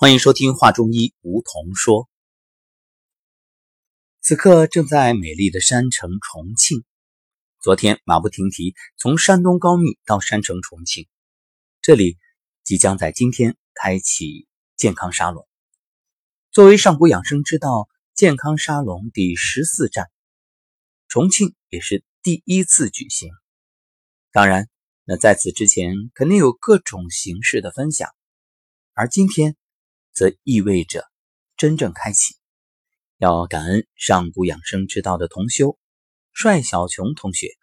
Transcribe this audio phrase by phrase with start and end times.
[0.00, 2.08] 欢迎收听《画中医》，梧桐说。
[4.20, 6.84] 此刻正在美丽的山城重庆。
[7.60, 11.08] 昨天马不停蹄从山东高密到山城重庆，
[11.82, 12.16] 这里
[12.62, 15.48] 即将在今天开启健康沙龙。
[16.52, 20.06] 作为上古养生之道健康沙龙第十四站，
[21.08, 23.32] 重庆也是第一次举行。
[24.30, 24.68] 当然，
[25.02, 28.14] 那在此之前肯定有各种形式的分享，
[28.92, 29.56] 而今天。
[30.18, 31.08] 则意味着
[31.56, 32.34] 真正开启。
[33.18, 35.78] 要感恩上古养生之道的同修
[36.32, 37.56] 帅小琼同学，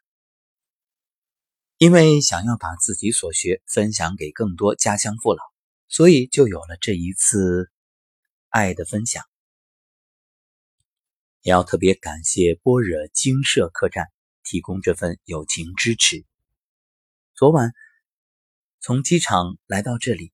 [1.77, 5.43] 因为想要把自己所学分享给更多家乡父老，
[5.89, 7.69] 所以就有了这一次
[8.47, 9.25] 爱的分享。
[11.41, 14.07] 也要特别感谢般若精舍客栈
[14.43, 16.25] 提供这份友情支持。
[17.33, 17.73] 昨晚
[18.79, 20.31] 从机场来到这里，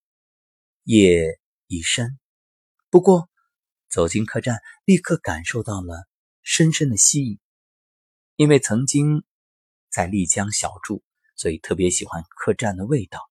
[0.84, 1.41] 夜。
[1.72, 2.20] 一身，
[2.90, 3.30] 不过
[3.90, 6.06] 走进客栈，立刻感受到了
[6.44, 7.40] 深深的吸引。
[8.36, 9.24] 因为曾经
[9.90, 11.02] 在丽江小住，
[11.38, 13.22] 所以特别喜欢客栈的味道，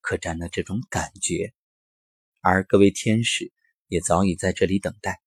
[0.00, 1.54] 客栈的这种感觉。
[2.40, 3.52] 而各位天使
[3.86, 5.20] 也早已在这里等待。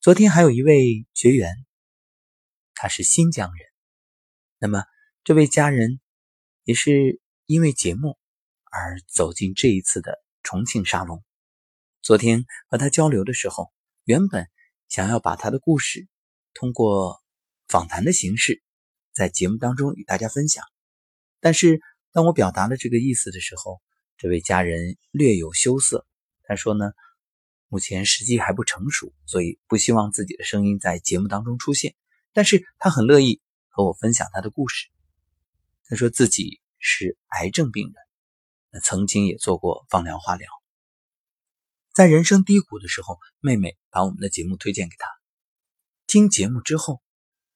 [0.00, 1.66] 昨天还有一位学员，
[2.72, 3.68] 他是新疆人，
[4.58, 4.84] 那么
[5.24, 6.00] 这位家人
[6.64, 8.18] 也是因为节目
[8.70, 10.24] 而走进这一次的。
[10.42, 11.22] 重庆沙龙，
[12.02, 13.72] 昨天和他交流的时候，
[14.04, 14.48] 原本
[14.88, 16.08] 想要把他的故事
[16.54, 17.22] 通过
[17.68, 18.62] 访谈的形式
[19.12, 20.64] 在节目当中与大家分享，
[21.40, 21.80] 但是
[22.12, 23.80] 当我表达了这个意思的时候，
[24.16, 26.06] 这位家人略有羞涩。
[26.44, 26.92] 他说呢，
[27.68, 31.94] 目前时机还不成熟，所以不希望自己的声音在节目当中出现，
[32.32, 34.88] 但是他很乐意和我分享他的故事。
[35.84, 38.07] 他说自己是癌症病人。
[38.70, 40.48] 那曾经也做过放疗、化疗，
[41.94, 45.08] 在人生低谷的时候，妹妹把我们的节目推荐给他。
[46.06, 47.02] 听节目之后，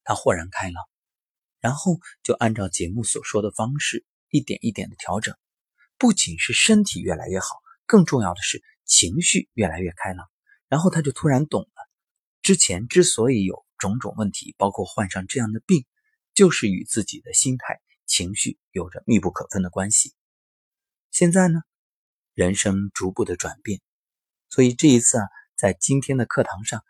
[0.05, 0.85] 他豁然开朗，
[1.61, 5.37] 然后就按照节目所说的方式，一点一点的调整。
[5.99, 10.27] 不仅是身体越来越好，更重要的是情绪越来越开朗。
[10.69, 11.89] 然后他就突然懂了，
[12.41, 15.85] 之前之所以有种种问题，包括患上这样的病，
[16.33, 20.15] 就是与自己的心态、情绪有着密不可分的关系。
[21.13, 21.61] 现在呢，
[22.33, 23.83] 人生逐步的转变，
[24.49, 25.25] 所以这一次啊，
[25.57, 26.83] 在今天的课堂上，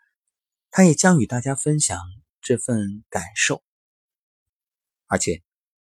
[0.71, 1.99] 他也将与大家分享
[2.39, 3.61] 这份感受。
[5.07, 5.43] 而且，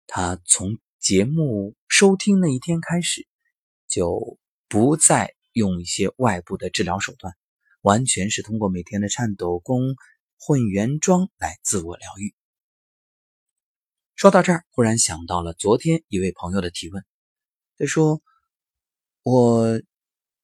[0.07, 3.29] 他从节目收听那一天开始，
[3.89, 7.35] 就不再用一些外部的治疗手段，
[7.83, 9.97] 完全是通过每天的颤抖功、
[10.39, 12.35] 混元桩来自我疗愈。
[14.17, 17.05] 说到这儿，忽然想到了昨天一位朋友的提问。
[17.77, 18.23] 他说
[19.25, 19.83] ：“我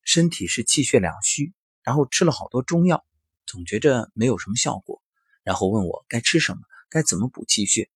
[0.03, 3.07] 身体是气血两虚，然后吃了好多中药，
[3.47, 5.01] 总觉着没有什么效果。
[5.45, 7.89] 然后问我该吃什么，该怎么补气血。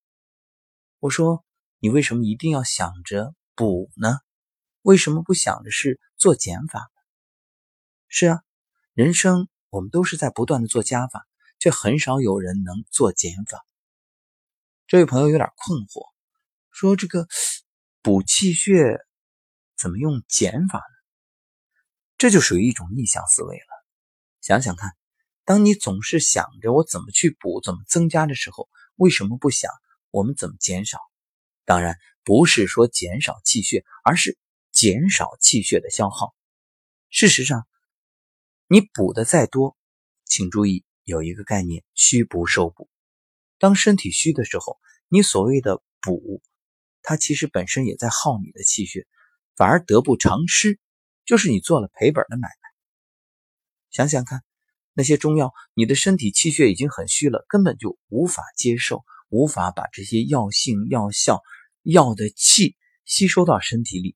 [0.99, 1.43] 我说：
[1.79, 4.19] 你为什么一定要想着补呢？
[4.83, 6.89] 为什么不想着是做减法？
[8.07, 8.41] 是啊，
[8.93, 11.27] 人生我们都是在不断的做加法，
[11.59, 13.65] 却很少有人能做减法。
[14.87, 16.13] 这位朋友有点困惑，
[16.71, 17.27] 说这个
[18.01, 18.97] 补气血。”
[19.85, 20.95] 怎么用减法呢？
[22.17, 23.67] 这就属于一种逆向思维了。
[24.41, 24.97] 想想看，
[25.43, 29.71] 当你总是想着我怎么去补、怎么增加的时候，为什么不想
[30.09, 30.97] 我们怎么减少？
[31.65, 34.39] 当然不是说减少气血，而是
[34.71, 36.33] 减少气血的消耗。
[37.11, 37.67] 事实上，
[38.67, 39.77] 你补的再多，
[40.25, 42.89] 请注意有一个概念：虚不受补。
[43.59, 44.79] 当身体虚的时候，
[45.09, 46.41] 你所谓的补，
[47.03, 49.05] 它其实本身也在耗你的气血。
[49.55, 50.79] 反而得不偿失，
[51.25, 52.69] 就是你做了赔本的买卖。
[53.89, 54.43] 想想看，
[54.93, 61.41] 那些中药，你的身体气血已经很虚了，根本就无法接受，无法把这些药性、药效、
[61.83, 64.15] 药的气吸收到身体里，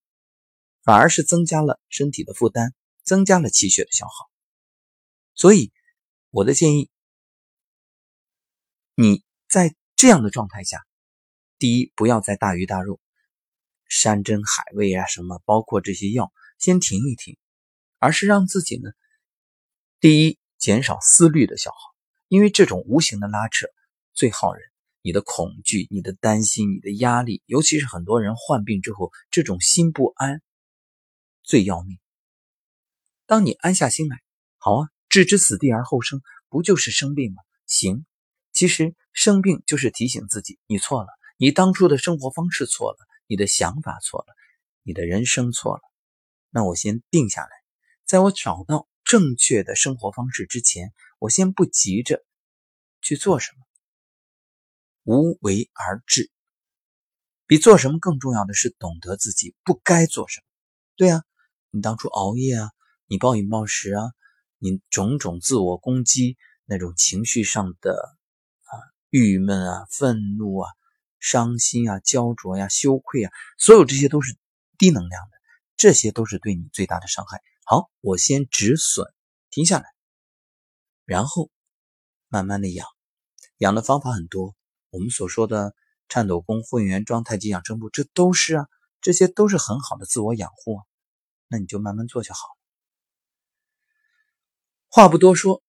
[0.83, 2.73] 反而是增加了身体的负担，
[3.03, 4.30] 增加了气血的消耗。
[5.36, 5.71] 所以，
[6.31, 6.89] 我的建议，
[8.95, 10.86] 你在这样的状态下，
[11.57, 13.00] 第一，不要再大鱼大肉。
[13.89, 17.38] 山珍海味啊，什么包括这些药，先停一停，
[17.97, 18.91] 而是让自己呢，
[20.00, 21.77] 第一减少思虑的消耗，
[22.30, 23.68] 因为这种无形的拉扯
[24.13, 24.63] 最耗人。
[25.01, 30.41] 你的恐惧、你的担心、你的压力，尤其是很多人患病之后，这种心不安
[31.41, 31.97] 最要命。
[33.25, 34.19] 当你安下心来，
[34.57, 37.41] 好啊，置之死地而后生，不就是生病吗？
[37.65, 38.06] 行，
[38.51, 41.07] 其实生病就是提醒自己，你错了，
[41.38, 42.97] 你当初的生活方式错了。
[43.29, 44.33] 你的想法错了，
[44.81, 45.81] 你的人生错了，
[46.49, 47.49] 那我先定下来，
[48.05, 52.25] 在我找到正确的生活方式之前，我先不急着
[53.01, 53.65] 去做什么，
[55.03, 56.31] 无为而治。
[57.45, 60.45] 比做什么更重要的是懂得自己不该做什么。
[60.95, 61.23] 对啊，
[61.69, 62.71] 你当初熬夜啊，
[63.05, 64.11] 你暴饮暴食啊，
[64.57, 66.35] 你种种自我攻击，
[66.65, 68.17] 那种情绪上的
[68.63, 68.73] 啊
[69.11, 70.71] 郁闷啊、愤怒啊、
[71.19, 74.38] 伤心啊、焦灼呀、羞愧啊，所有这些都是
[74.77, 75.38] 低能量的，
[75.77, 77.42] 这些都是对你最大的伤害。
[77.66, 79.06] 好，我先止损，
[79.50, 79.86] 停下来，
[81.06, 81.50] 然后
[82.27, 82.88] 慢慢的养，
[83.57, 84.56] 养的方法很多，
[84.89, 85.75] 我们所说的。
[86.12, 88.68] 颤抖功、混元桩、太极养生步，这都是啊，
[89.00, 90.83] 这些都是很好的自我养护啊。
[91.48, 92.57] 那你就慢慢做就好了。
[94.88, 95.62] 话不多说，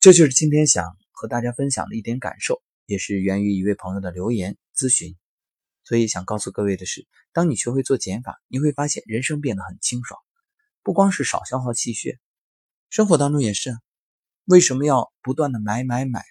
[0.00, 5.16] 这就是今天想和大家分享的一点感受，也是源于一位朋友的留言咨询。
[5.82, 10.20] 所以想告诉各位的是，当你学会做减法，你会发现人生变得很清爽，
[10.82, 12.18] 不光是少消耗气血，
[12.90, 13.76] 生活当中也是。
[14.44, 16.24] 为什么要不断的买买买，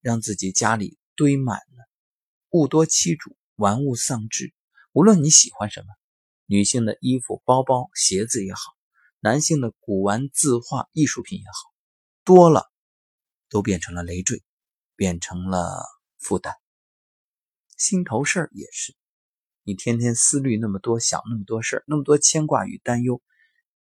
[0.00, 1.84] 让自己家里堆满呢？
[2.50, 4.54] 物多欺主，玩物丧志。
[4.92, 5.86] 无论你喜欢什么，
[6.46, 8.60] 女性的衣服、包包、鞋子也好，
[9.20, 11.72] 男性的古玩、字画、艺术品也好，
[12.24, 12.70] 多了
[13.50, 14.42] 都变成了累赘，
[14.96, 15.84] 变成了
[16.18, 16.54] 负担。
[17.78, 18.94] 心头事儿也是，
[19.62, 23.22] 你天天思虑那么多，想那么多事儿，那么多牵挂与担忧，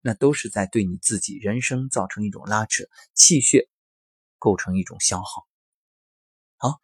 [0.01, 3.69] 那都是在对你自己人生造成一种拉扯，气血
[4.39, 5.47] 构成一种消耗。
[6.57, 6.81] 好。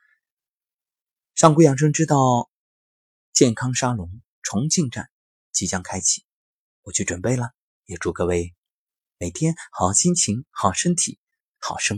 [1.36, 2.50] 上古养生之道
[3.32, 5.10] 健康沙龙重庆站
[5.52, 6.26] 即将开启，
[6.84, 7.52] 我去准备了。
[7.86, 8.54] 也祝各位
[9.18, 11.18] 每天好心情、好身体、
[11.58, 11.98] 好生